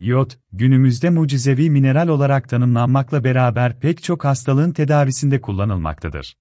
İyot, 0.00 0.38
günümüzde 0.52 1.10
mucizevi 1.10 1.70
mineral 1.70 2.08
olarak 2.08 2.48
tanımlanmakla 2.48 3.24
beraber 3.24 3.80
pek 3.80 4.02
çok 4.02 4.24
hastalığın 4.24 4.72
tedavisinde 4.72 5.40
kullanılmaktadır. 5.40 6.36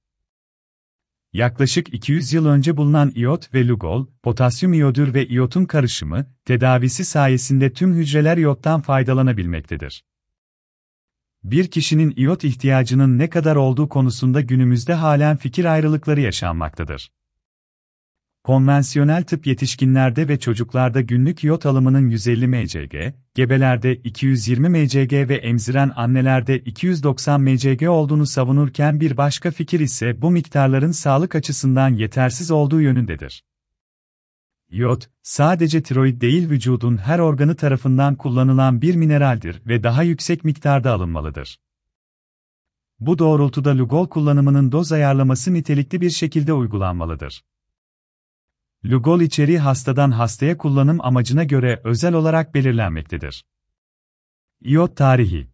Yaklaşık 1.34 1.94
200 1.94 2.34
yıl 2.34 2.46
önce 2.46 2.78
bulunan 2.78 3.12
iyot 3.16 3.54
ve 3.54 3.68
lugol, 3.68 4.08
potasyum 4.24 4.74
iyodür 4.74 5.14
ve 5.14 5.28
iyotun 5.28 5.66
karışımı, 5.66 6.26
tedavisi 6.46 7.06
sayesinde 7.06 7.74
tüm 7.74 7.94
hücreler 7.94 8.38
iyottan 8.38 8.82
faydalanabilmektedir. 8.82 10.04
Bir 11.44 11.72
kişinin 11.72 12.14
iyot 12.16 12.44
ihtiyacının 12.44 13.18
ne 13.18 13.30
kadar 13.30 13.56
olduğu 13.56 13.90
konusunda 13.90 14.42
günümüzde 14.42 14.94
halen 14.94 15.38
fikir 15.38 15.66
ayrılıkları 15.66 16.22
yaşanmaktadır. 16.22 17.12
Konvansiyonel 18.48 19.24
tıp 19.24 19.48
yetişkinlerde 19.48 20.28
ve 20.28 20.40
çocuklarda 20.40 21.02
günlük 21.02 21.44
iyot 21.44 21.66
alımının 21.66 22.10
150 22.10 22.48
mcg, 22.48 23.14
gebelerde 23.36 23.96
220 23.96 24.70
mcg 24.70 25.14
ve 25.14 25.36
emziren 25.36 25.92
annelerde 25.96 26.60
290 26.60 27.42
mcg 27.42 27.90
olduğunu 27.90 28.26
savunurken 28.26 29.00
bir 29.00 29.18
başka 29.18 29.52
fikir 29.52 29.80
ise 29.80 30.22
bu 30.22 30.32
miktarların 30.32 30.92
sağlık 30.92 31.36
açısından 31.36 31.90
yetersiz 31.90 32.52
olduğu 32.52 32.82
yönündedir. 32.82 33.44
İyot, 34.70 35.10
sadece 35.24 35.84
tiroid 35.84 36.22
değil 36.22 36.50
vücudun 36.50 36.98
her 36.98 37.20
organı 37.20 37.56
tarafından 37.56 38.16
kullanılan 38.16 38.82
bir 38.82 38.96
mineraldir 38.96 39.62
ve 39.66 39.84
daha 39.84 40.04
yüksek 40.04 40.44
miktarda 40.44 40.92
alınmalıdır. 40.92 41.60
Bu 43.00 43.20
doğrultuda 43.20 43.78
Lugol 43.78 44.08
kullanımının 44.08 44.72
doz 44.72 44.92
ayarlaması 44.92 45.54
nitelikli 45.54 46.02
bir 46.02 46.10
şekilde 46.10 46.54
uygulanmalıdır. 46.54 47.44
Lugol 48.88 49.22
içeriği 49.22 49.60
hastadan 49.60 50.12
hastaya 50.12 50.58
kullanım 50.58 51.02
amacına 51.02 51.44
göre 51.44 51.82
özel 51.84 52.14
olarak 52.14 52.54
belirlenmektedir. 52.54 53.46
İyot 54.62 54.98
tarihi 54.98 55.48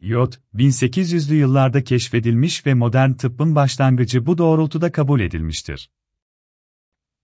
İyot, 0.00 0.40
1800'lü 0.54 1.34
yıllarda 1.34 1.84
keşfedilmiş 1.84 2.66
ve 2.66 2.74
modern 2.74 3.12
tıbbın 3.12 3.54
başlangıcı 3.54 4.26
bu 4.26 4.38
doğrultuda 4.38 4.92
kabul 4.92 5.20
edilmiştir. 5.20 5.90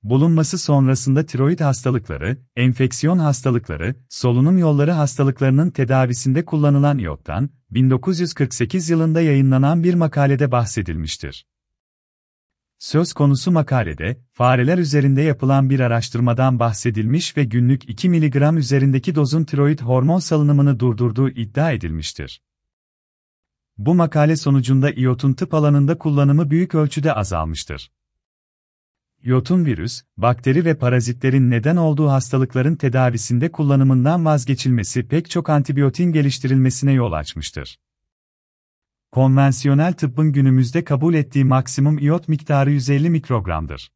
Bulunması 0.02 0.58
sonrasında 0.58 1.26
tiroid 1.26 1.60
hastalıkları, 1.60 2.38
enfeksiyon 2.56 3.18
hastalıkları, 3.18 3.94
solunum 4.08 4.58
yolları 4.58 4.92
hastalıklarının 4.92 5.70
tedavisinde 5.70 6.44
kullanılan 6.44 6.98
iyottan, 6.98 7.50
1948 7.70 8.90
yılında 8.90 9.20
yayınlanan 9.20 9.84
bir 9.84 9.94
makalede 9.94 10.52
bahsedilmiştir. 10.52 11.46
Söz 12.80 13.12
konusu 13.12 13.52
makalede, 13.52 14.16
fareler 14.32 14.78
üzerinde 14.78 15.22
yapılan 15.22 15.70
bir 15.70 15.80
araştırmadan 15.80 16.58
bahsedilmiş 16.58 17.36
ve 17.36 17.44
günlük 17.44 17.88
2 17.88 18.08
mg 18.08 18.58
üzerindeki 18.58 19.14
dozun 19.14 19.44
tiroid 19.44 19.80
hormon 19.80 20.18
salınımını 20.18 20.80
durdurduğu 20.80 21.28
iddia 21.28 21.72
edilmiştir. 21.72 22.42
Bu 23.78 23.94
makale 23.94 24.36
sonucunda 24.36 24.90
iyotun 24.90 25.32
tıp 25.32 25.54
alanında 25.54 25.98
kullanımı 25.98 26.50
büyük 26.50 26.74
ölçüde 26.74 27.12
azalmıştır. 27.12 27.92
İyotun 29.22 29.64
virüs, 29.64 30.02
bakteri 30.16 30.64
ve 30.64 30.74
parazitlerin 30.74 31.50
neden 31.50 31.76
olduğu 31.76 32.08
hastalıkların 32.08 32.76
tedavisinde 32.76 33.52
kullanımından 33.52 34.24
vazgeçilmesi 34.24 35.08
pek 35.08 35.30
çok 35.30 35.50
antibiyotin 35.50 36.12
geliştirilmesine 36.12 36.92
yol 36.92 37.12
açmıştır. 37.12 37.78
Konvansiyonel 39.12 39.92
tıbbın 39.92 40.32
günümüzde 40.32 40.84
kabul 40.84 41.14
ettiği 41.14 41.44
maksimum 41.44 41.98
iyot 41.98 42.28
miktarı 42.28 42.70
150 42.70 43.10
mikrogramdır. 43.10 43.90